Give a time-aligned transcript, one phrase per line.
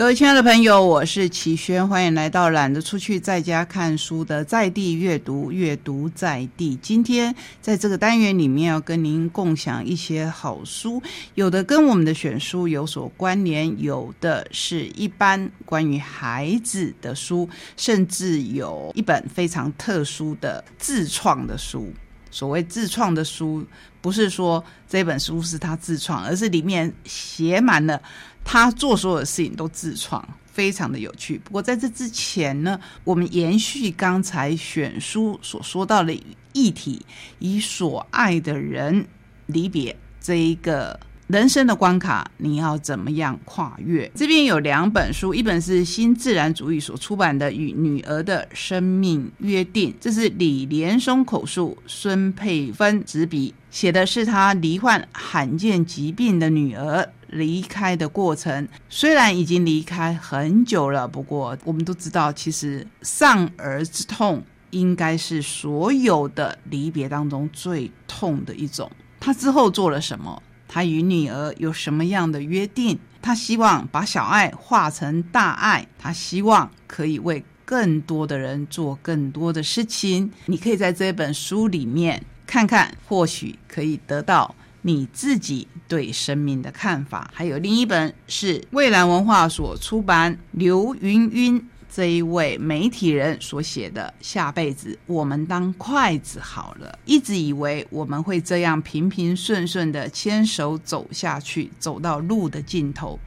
[0.00, 6.74] 各位亲爱的朋友，我是齐轩，欢迎来到懒得出去在家看书的在地阅读，阅读在地。
[6.76, 11.02] 今天在这个单元里面，要跟您共享一些好书，
[11.34, 17.46] 有的跟我们的选书有所关联，有的是一般关于孩子的书，
[17.76, 21.92] 甚至有一本非常特殊的自创的书。
[22.32, 23.66] 所谓自创的书，
[24.00, 28.00] 不是说这本书是他自创，而是里面写满了。
[28.44, 31.38] 他做所有的事情都自创，非常的有趣。
[31.44, 36.12] 不过在这之前呢，我们延续刚才选书所说到的
[36.52, 37.00] 议题，
[37.38, 39.06] 以所爱的人
[39.46, 40.98] 离别这一个
[41.28, 44.10] 人生的关卡，你要怎么样跨越？
[44.16, 57.12] 这边有两本书，一本是新自然主义所出版的《与女儿的生命约定》，这是李连松口述，孙佩芬执笔，写的是他罹患罕见疾病的女儿。
[57.30, 68.90] 离开的过程虽然已经离开很久了，不过我们都知道，其实丧儿之痛应该是所有的离别当中最痛的一种。
[69.18, 70.42] 他之后做了什么？
[70.66, 72.98] 他与女儿有什么样的约定？
[73.22, 80.32] 他希望把小爱化成大爱，他希望可以为更多的人做更多的事情。
[80.46, 84.54] 你可以在这本书里面看看，或许可以得到。
[84.82, 96.88] 你自己对生命的看法，还有另一本是蔚蓝文化所出版刘云云这一位媒体人所写的《下辈子我们当筷子好了》。
[97.04, 103.18] 一直以为我们会这样平平顺顺的牵手走下去，走到路的尽头。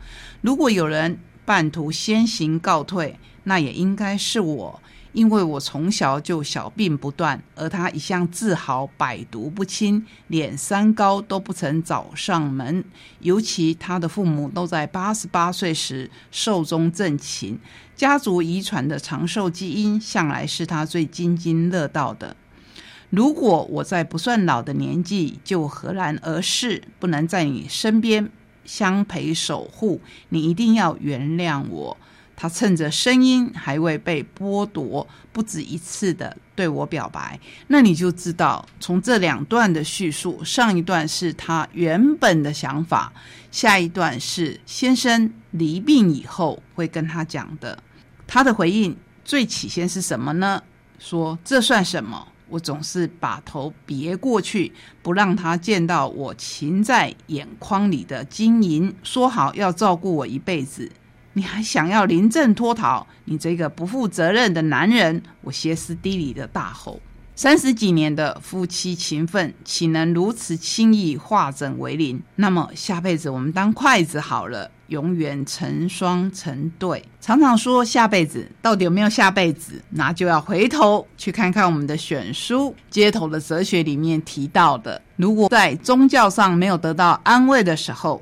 [0.41, 4.81] 如果有人半途先行告退，那也应该是我。
[5.14, 12.83] 因为我从小就小病不断，而他一向自豪百毒不侵，连三高都不曾找上门。
[13.20, 17.58] 尤其他的父母都在八十八岁时寿终正寝，
[17.95, 22.36] 家族遗传的长寿基因向来是他最津津乐道的。
[23.11, 28.32] 如果我在不算老的年纪就何然而逝，不能在你身边
[28.66, 31.98] 相陪守护，你一定要原谅我。
[32.36, 37.39] 他趁着声音还未被剥夺，不止一次的对我表白。
[37.67, 43.14] 那你就知道，从这两段的叙述，上一段是他原本的想法，
[43.52, 47.77] 下一段是先生离病以后会跟他讲的。
[48.27, 50.61] 他的回应最起先是什么呢？
[50.99, 52.27] 说这算什么？
[52.49, 58.93] 我总是把头别过去，不让他见到我噙在眼眶里的晶莹。
[59.02, 60.92] 说好要照顾我一辈子。
[61.33, 63.05] 你还想要临阵脱逃？
[63.26, 65.21] 你这个不负责任的男人！
[65.42, 66.99] 我歇斯底里的大吼。
[67.36, 72.22] 三十几年的夫妻情分，岂能如此轻易化整为零？
[72.36, 77.04] 那么下辈子我们当筷子好了，永远成双成对。
[77.20, 79.82] 常常说下辈子到底有没有下辈子？
[79.89, 88.22] 那就要回头去看看我们的选书《街头的哲学》里面提到的：如果在宗教上没有得到安慰的时候。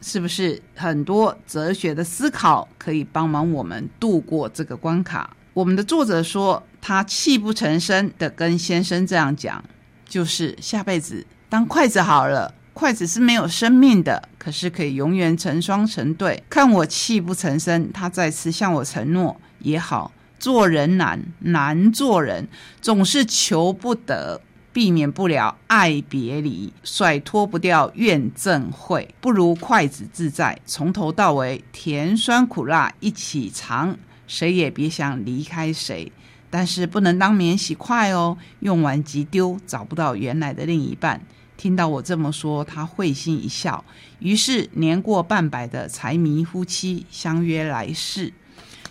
[0.00, 5.36] 是不是很多哲学的思考可以帮忙我们度过这个关卡？
[5.54, 9.62] 我们的作者说，他泣不成声的跟先生这样讲，
[10.06, 12.54] 就是下辈子当筷子好了。
[12.72, 16.40] 筷子是没有生命的，可是可以永远成双成对。
[16.48, 20.12] 看我泣不成声，他再次向我承诺也好。
[20.38, 22.46] 做人难，难做人，
[22.80, 24.40] 总是求不得。
[24.78, 36.12] 避免不了爱别离，甩脱不掉怨憎会，不如筷子自在，从头到尾甜酸苦辣一起尝，谁也别想离开谁。
[36.48, 41.20] 但是不能当免洗筷哦，用完即丢，找不到原来的另一半。
[41.56, 43.84] 听到我这么说，他会心一笑。
[44.20, 48.32] 于是年过半百的财迷夫妻相约来世。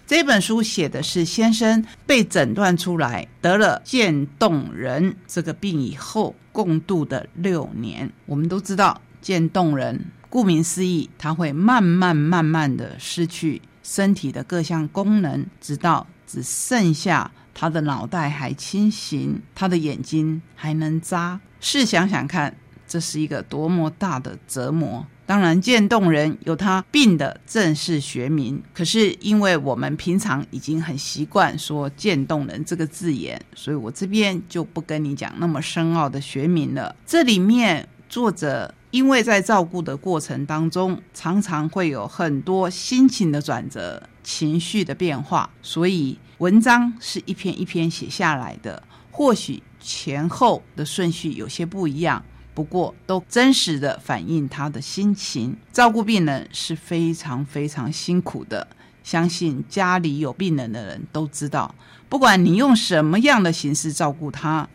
[0.07, 8.09] 这本书写的是先生被诊断出来得了渐冻人这个病以后共度的六年。
[8.25, 21.37] 我们都知道，渐冻人顾名思义，他会慢慢慢慢的失去身体的各项功能，直到只剩下他的脑袋还清醒，他的眼睛还能眨。
[21.59, 22.55] 试想想看，
[22.87, 25.05] 这是一个多么大的折磨！
[25.27, 36.95] 当然，渐冻人有他病的正式学名，可是因为我们平常已经很习惯说“渐冻人”这个字眼，所以我这边就不跟你讲那么深奥的学名了。
[37.05, 48.81] 这里面作者因为在照顾的过程当中，常常会有很多心情的转折、情绪的变化，所以文章是一篇一篇写下来的，
[49.11, 52.23] 或许前后的顺序有些不一样。
[52.57, 55.55] 不过，都真实的反映他的心情。
[55.71, 58.67] 照顾病人是非常非常辛苦的，
[59.03, 61.75] 相信家里有病人的人都知道，
[62.09, 64.67] 不管你用什么样的形式照顾他，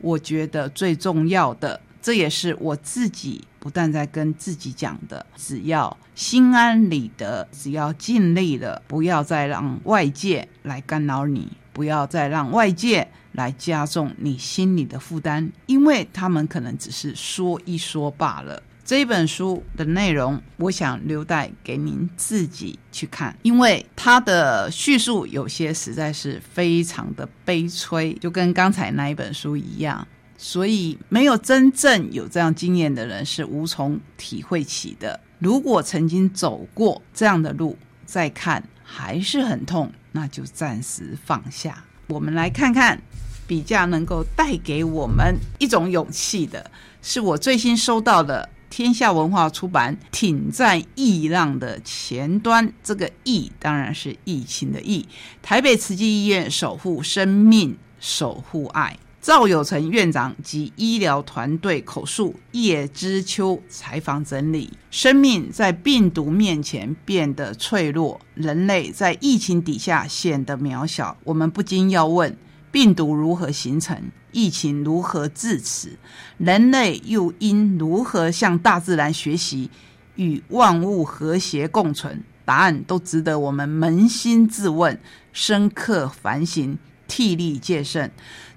[0.00, 11.46] 我觉得最重要的，这也是我自己不但在跟自己讲的，只要心安理得，只要尽力了，不要再让外界来干扰你，
[11.78, 18.60] 不要再让外界来加重你心里的负担，因为他们可能只是说一说罢了。
[18.84, 30.04] 这一本书的内容，我想留待给您自己去看，因为它的叙述有些实在是非常的悲催，就跟刚才那一本书一样，
[30.36, 35.20] 所以没有真正有这样经验的人是无从体会起的。
[35.38, 41.84] 如果曾经走过这样的路，再看还是很痛，那就暂时放下。
[42.08, 43.00] 我们来看看
[43.46, 46.68] 比较能够带给我们一种勇气的，
[47.00, 48.48] 是我最新收到的。
[48.68, 55.08] 天下文化出版《挺在疫浪的前端》，这个“疫”当然是疫情的“疫”。
[55.40, 58.98] 台北慈济医院守护生命，守护爱。
[59.20, 64.72] 赵有成院长及医疗团队口述，叶知秋采访整理。
[64.90, 71.16] 生命在病毒面前变得脆弱，人类在疫情底下显得渺小。
[71.24, 72.36] 我们不禁要问：
[72.70, 74.00] 病毒如何形成？
[74.30, 75.98] 疫情如何至此？
[76.36, 79.68] 人类又应如何向大自然学习，
[80.14, 82.22] 与万物和谐共存？
[82.44, 84.98] 答案都值得我们扪心自问、
[85.32, 88.10] 深刻反省、替力戒慎。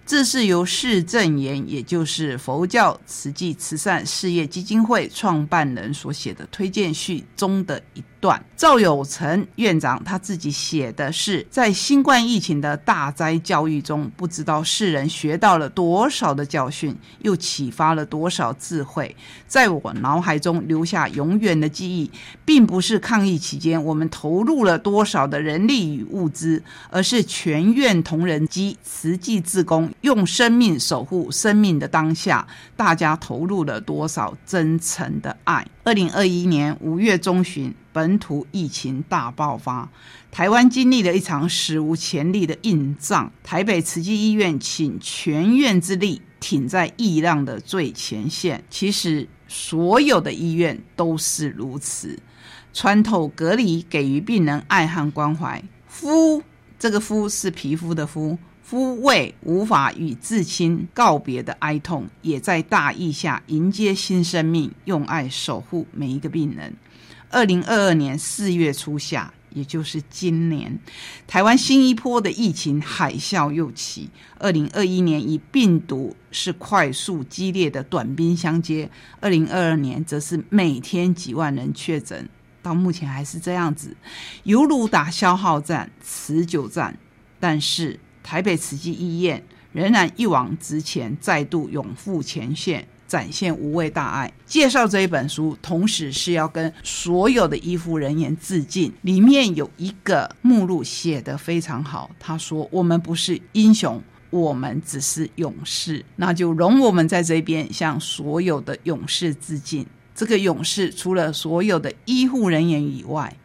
[0.06, 8.41] 这是由释正言，也就是佛教慈济慈善事业基金会创办人所写的推荐序中的一段。
[8.56, 19.15] 赵有成院长他自己写的是，在新冠疫情的大灾教育中，不知道世人学到了多少的教训，又启发了多少智慧，
[19.47, 22.12] 在我脑海中留下永远的记忆，
[22.45, 29.91] 并不是抗疫期间我们投入了多少的人力与物资，而是全院同仁及慈济自工。
[30.01, 32.45] 用生命守护生命的当下，
[32.77, 35.65] 大家投入了多少真诚的爱？
[35.83, 39.89] 二零二一年五月中旬，本土疫情大爆发，
[40.31, 43.31] 台湾经历了一场史无前例的硬仗。
[43.43, 48.63] 台北慈济医院倾全院之力，挺在疫浪的最前线。
[48.69, 52.17] 其实，所有的医院都是如此，
[52.73, 55.61] 穿透隔离，给予病人爱和关怀。
[55.88, 56.41] 肤，
[56.79, 58.38] 这个肤是皮肤的肤。
[58.63, 66.73] 夫为无法与至亲告别的哀痛，也在大义下迎接新生命，用爱守护每一个病人。
[67.31, 70.78] 二零二二年四月初夏，也就是今年，
[71.25, 74.10] 台湾新一波的疫情海啸又起。
[74.38, 78.89] 二零二一年以病毒是快速激烈的短兵相接，
[79.19, 82.30] 二零二二年则是每天几万人确诊，
[82.62, 83.95] 到目前还是这样子，
[84.44, 86.98] 犹如打消耗战、持久战，
[87.39, 88.00] 但是。
[88.24, 89.44] 台北慈济医院
[89.74, 94.31] 仍然一往直前，再度勇赴前线，展现无畏大爱。
[94.46, 98.90] 介绍这一本书，同时是要跟所有的医护人员致敬。
[99.02, 109.86] 里面有一个目录写得非常好，他说：“我们不是英雄，我们只是勇士。”那就容我们在这边向所有的勇士致敬。
[110.16, 113.36] 这个勇士除了所有的医护人员以外，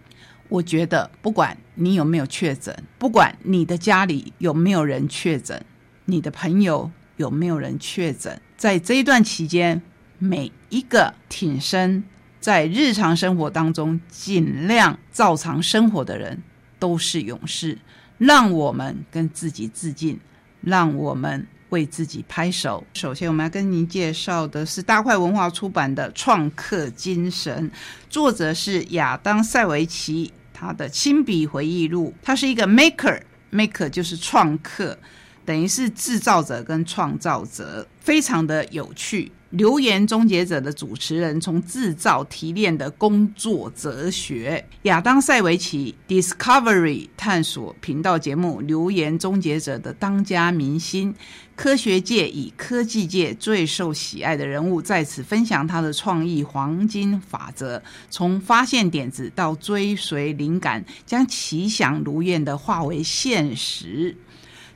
[0.48, 5.60] 我觉得，不管你有没有确诊，不管你的家里有没有人确诊，
[6.04, 9.82] 你的朋友有没有人确诊，在这一段期间，
[10.18, 12.02] 每一个挺身
[12.40, 16.42] 在日常生活当中尽量照常生活的人，
[16.78, 17.78] 都是勇士。
[18.18, 20.18] 让我们跟自己致敬，
[20.62, 22.82] 让我们为自己拍手。
[22.94, 27.70] 首先，我们要跟您介绍的是大块文化出版的《创客精神》，
[28.08, 30.32] 作者是亚当·塞维奇。
[30.58, 34.98] 他的亲笔回忆录，他是一个 maker，maker 就是创客，
[35.46, 39.32] 等于是制造者跟创造者，非常的有趣。
[39.50, 51.14] 留言终结者的主持人从制造提炼的工作哲学，亚当塞维奇 Discovery 探索频道节目留言终结者的当家明星，
[51.54, 64.14] 科学界与科技界最受喜爱的人物在此分享他的创意黄金法则，从发现点子到追随灵感，将奇想如愿的化为现实，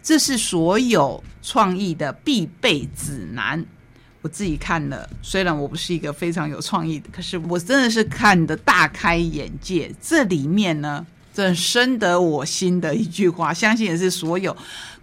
[0.02, 3.64] 这是所有创意的必备指南。
[4.22, 9.90] 我自己看了，虽然我不是一个非常有创意的，可是我真的是看的大开眼界。
[10.00, 14.54] 这里面呢，真深得我心的一句话，相信也是所有。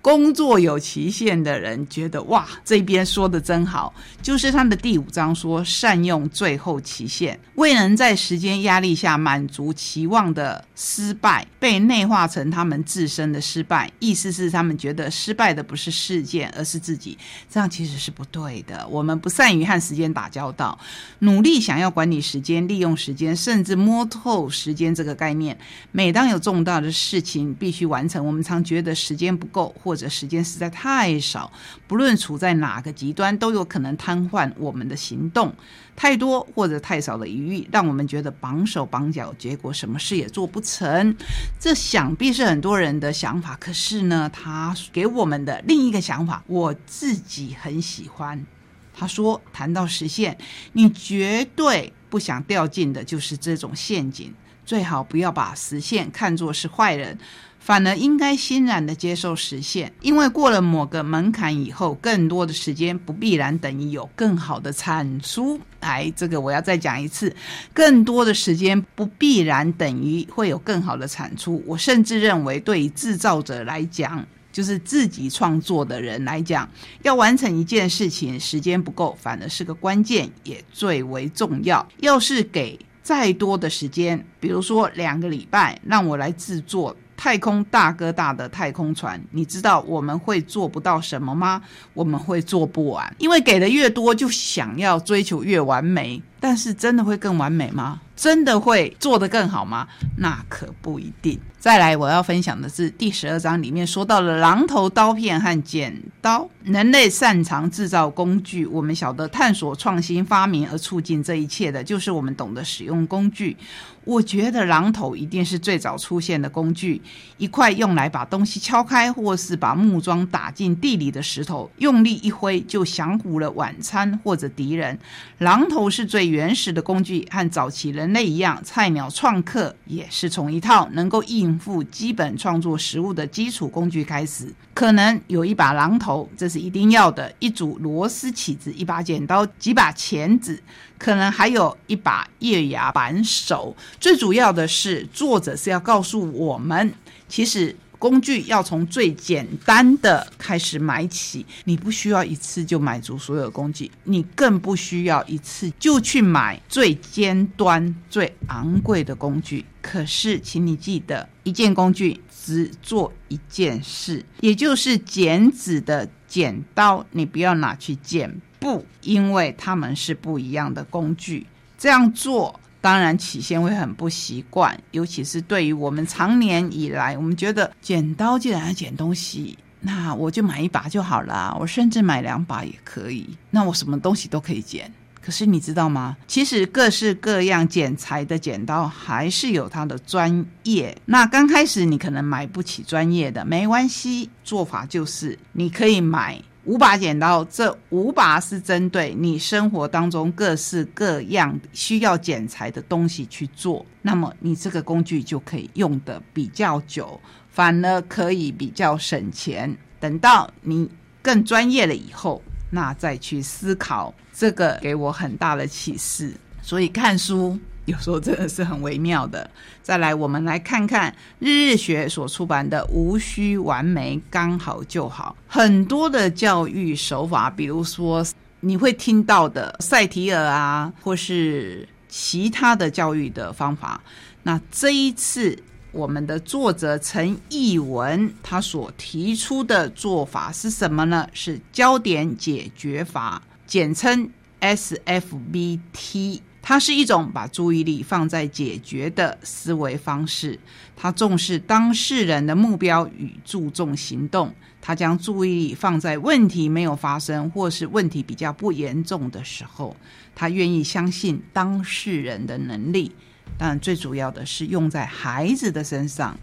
[0.07, 13.91] 工作有期限的人觉得哇，这边说的真好，就是他的第五章说善用最后期限，未能在时间压力下满足期望的失败，被内化成他们自身的失败。
[13.99, 17.17] 意思是他们觉得失败的不是事件，而是自己。
[17.51, 18.87] 这样其实是不对的。
[18.87, 20.79] 我们不善于和时间打交道，
[21.19, 25.59] 努力想要管理时间、利用时间，甚至摸透时间这个概念。
[25.91, 31.51] 每当有重大的事情必须完成，我们常觉得时间不够，或者时间实在太少。
[31.87, 35.53] 不论处在哪个极端，都有可能瘫痪我们的行动。
[35.95, 41.15] 太多或者太少的余裕，让我们觉得绑手绑脚，结果什么事也做不成。
[41.59, 43.57] 这想必是很多人的想法。
[43.59, 48.45] 可是呢，他给我们的另一个想法，我自己很喜欢。
[48.93, 50.37] 他说：“谈到实现，
[50.73, 54.31] 你绝对不想掉进的就是这种陷阱。
[54.65, 57.17] 最好不要把实现看作是坏人。”
[57.67, 65.59] 反而应该欣然的接受实现，因为过了某个门槛以后，更多的时间不必然等于有更好的产出。
[65.81, 67.35] 哎，这个我要再讲一次，
[67.73, 71.61] 更多的时间不必然等于会有更好的产出。
[71.65, 76.69] 我甚至认为，对于制造者来讲，就是自己创作的人来讲，
[77.03, 81.85] 要完成一件事情，时间不够，反而是个关键，也最为重要。
[81.97, 86.95] 要是给再多的时间，比如说两个礼拜，让我来制作。
[87.17, 91.61] 太空大哥大的太空船，你知道我们会做不到什么吗？
[91.95, 96.21] 我们会做不完，因为给的越多，就想要追求越完美。
[96.39, 98.01] 但是真的会更完美吗？
[98.15, 99.87] 真的会做得更好吗？
[100.17, 101.39] 那可不一定。
[101.59, 106.49] 再来，我要分享的是第十二章里面说到了榔头、刀片和剪刀。
[106.63, 113.55] 人类擅长制造工具，我们晓得探索、创新、发明而促进这一切的，就是我们懂得使用工具。
[114.03, 117.01] 我觉得榔头一定是最早出现的工具，
[117.37, 124.97] 一块用来把东西敲开，或是把木桩打进地里的石头，用力一挥就降服了晚餐或者敌人。
[125.39, 134.53] 榔头是最原始的工具，和早期人类一样，菜鸟创客也是从一套能够应付基本创作食物的基础工具开始。
[134.73, 140.61] 可能有一把榔头，这是一定要的；一组螺丝起子，一把剪刀，几把钳子。
[140.99, 143.75] 可能还有一把月牙扳手。
[143.99, 146.91] 最主要的是，作者是要告诉我们，
[147.27, 151.45] 其实工具要从最简单的开始买起。
[151.65, 159.65] 你不需要一次就买足所有工具，你更不需要一次就去买最尖端、最昂贵的工具。
[159.81, 168.41] 可是，请你记得，一件工具只做一件事，也就是剪纸的剪刀，你不要拿去剪。
[168.59, 171.45] 布，因为它们是不一样的工具。
[171.77, 181.53] 这样做当然起先会很不习惯，尤其是对于我们长年以来，我们觉得剪刀既然要剪东西，那我就买一把就好了。
[181.59, 184.89] 我甚至买两把也可以，那我什么东西都可以剪。
[185.21, 186.15] 可是你知道吗？
[186.27, 190.97] 其实各式各样剪裁的剪刀还是有它的专业。
[191.03, 196.41] 那刚开始你可能买不起专业的，没关系，做法就是你可以买。
[196.67, 207.19] 五把剪刀，这五把是针对你生活当中各式各样需要剪裁的东西去做，那么你这个工具就可以用的比较久，
[207.49, 209.75] 反而可以比较省钱。
[209.97, 210.89] 等到你
[211.21, 216.33] 更专业了以后，那再去思考，这个给我很大的启示。
[216.61, 217.57] 所以看书。
[217.87, 219.49] 有时候真的是很微妙的。
[219.81, 225.35] 再来，我们来看看日日学所出版的《无需完美，刚好就好》。
[225.47, 228.25] 很多的教育手法，比如说
[228.59, 234.01] 你会听到的赛提尔啊，或是其他的教育的方法。
[234.43, 235.57] 那这一次，
[235.93, 241.25] 我们的作者陈义文他所提出的做法是什么呢？
[241.31, 244.29] 是焦点解决法，简称
[244.59, 246.41] SFBT。
[246.67, 250.59] 它是一种把注意力放在解决的思维方式。
[250.97, 254.53] 它重视当事人的目标与注重行动。
[254.81, 259.95] 它将注意力放在问题没有发生或是问题比较不严重的时候。
[260.35, 263.15] 他愿意相信当事人的能力。
[263.57, 266.37] 但最主要的是用在孩子的身上。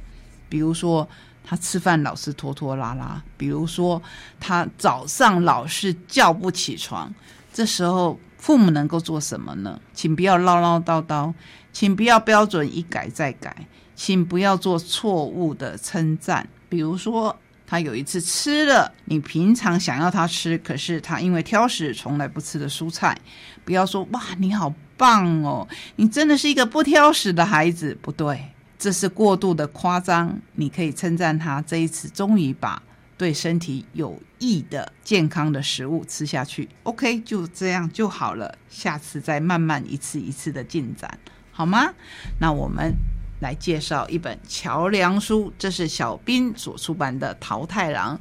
[0.49, 1.07] 比如说，
[1.45, 4.03] 他吃饭老是拖拖拉拉；比如说，
[4.41, 7.15] 他早上老是叫不起床。
[7.53, 8.19] 这时候。
[8.45, 9.81] 父母能够做什么呢？
[9.95, 11.33] 请不要唠唠叨叨，
[11.73, 16.47] 请不要标准一改再改，请不要做错误的称赞。
[16.69, 17.35] 比如说，
[17.67, 23.17] 他有一次吃了你平常想要他吃，可是他因为挑食从来不吃的蔬菜，
[23.65, 27.97] 不要说哇你好棒哦，你真的是一个不挑食的孩子。
[28.03, 28.39] 不对，
[28.79, 30.39] 这是过度的夸张。
[30.57, 32.83] 你可以称赞他这一次终于把
[33.17, 36.69] 对身体有益的健康的食物吃下去。
[36.83, 38.57] OK，就这样就好了。
[38.69, 41.19] 下次再慢慢一次一次的进展，
[41.53, 41.93] 好吗？
[42.41, 42.93] 那我们
[43.41, 48.17] 来介绍一本桥梁书，这是小兵所出版的《桃太郎》，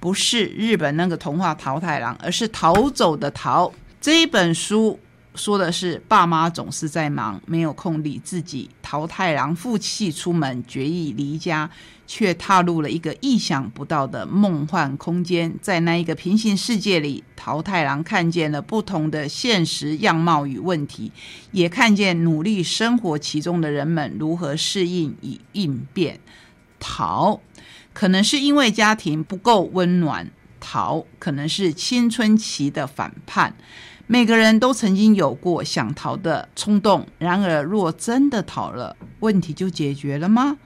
[0.00, 3.72] 不是日本那个童话《桃太郎》，而是逃走的逃。
[4.00, 4.98] 这一本书。
[5.34, 8.70] 说的是爸妈总是在忙，没有空理自己。
[8.80, 11.68] 桃太郎负气出门，决意离家，
[12.06, 15.52] 却踏入了一个意想不到的梦幻空间。
[15.60, 21.10] 在那一个平行世界里，桃太郎看见了不同的现实样貌与问题，
[21.50, 26.20] 也看见努力生活其中的人们如何适应与应变。
[26.78, 27.40] 桃
[27.92, 33.56] 可能是因为家庭不够温暖，桃可能是青春期的反叛。
[34.06, 40.58] 每个人都曾经有过想逃的冲动，然而若真的逃了，问题就解决了吗？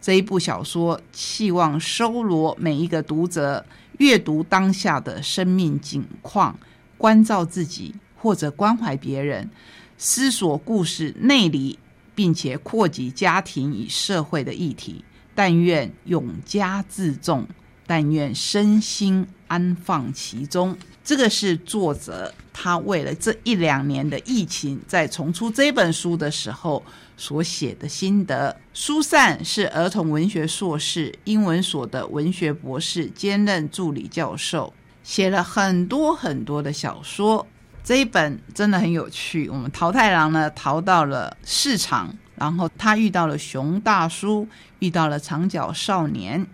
[0.00, 3.66] 这一部小说期望收罗每一个读者
[3.98, 6.56] 阅读当下的生命景况，
[6.96, 9.50] 关照自己或者关怀别人，
[9.98, 11.76] 思索故事内里，
[12.14, 15.04] 并且扩及家庭与社会的议题。
[15.34, 17.44] 但愿永嘉自重，
[17.88, 20.76] 但愿身心安放其中。
[21.04, 22.32] 这个是作者。
[22.56, 26.82] 他为了这一两年的疫情，在重出这本书的时候
[27.16, 28.56] 所写的心得。
[28.72, 37.44] 苏珊是儿童文学硕士，英文所的文学博士，兼任助理教授，写了很多很多的小说。
[37.82, 39.48] 这一本真的很有趣。
[39.48, 44.46] 我们桃太郎呢，逃到了市场，然后他遇到了熊大叔，
[44.78, 46.46] 遇到了长脚少年，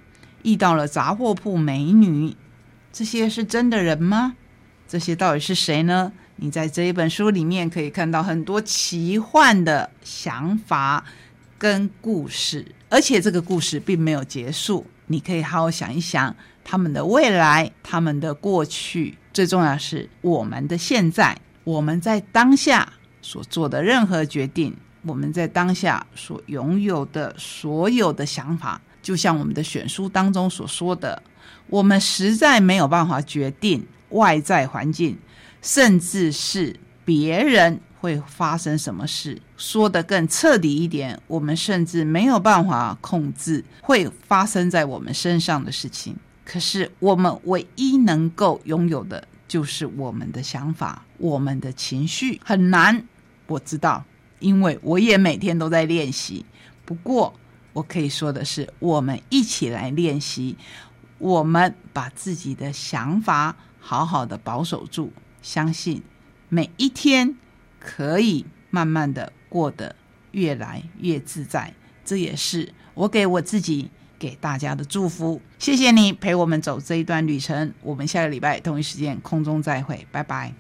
[0.43, 2.35] 遇到了杂货铺美女。
[2.91, 4.35] 这些是真的人吗？
[4.91, 6.11] 这些到底是谁呢？
[6.35, 11.05] 你在这一本书里面可以看到很多奇幻的想法
[11.57, 14.85] 跟故事，而且这个故事并没有结束。
[15.07, 21.39] 你可以好好想一想他们的未来、他们的过去，最重要是我们的现在。
[21.63, 22.93] 我们在当下
[23.23, 31.23] 所做的任何决定，我们在当下所拥有的所有的想法，就像我们的选书当中所说的，
[31.69, 33.87] 我们实在没有办法决定。
[34.11, 35.19] 外在环境，
[35.63, 46.17] 甚至是别人会发生什么事，说的更彻底一点，我们甚至没有办法控制会发生在我们身上的事情。
[46.45, 52.41] 可是，我们唯一能够拥有的，就是我们的想法、我们的情绪。
[52.45, 53.05] 很难，
[53.47, 54.05] 我知道，
[54.39, 56.45] 因为我也每天都在练习。
[56.85, 57.33] 不过，
[57.73, 60.57] 我可以说的是，我们一起来练习，
[61.19, 63.55] 我们把自己的想法。
[63.81, 65.11] 好好的保守住，
[65.43, 66.03] 相信
[66.49, 67.35] 每一天
[67.81, 69.97] 可以慢慢的过得
[70.33, 75.41] 越来越自在，这也是我给我自己给大家的祝福。
[75.59, 80.55] 谢谢你陪我们走这一段旅程，我们下个礼拜同一时间空中再会，拜拜。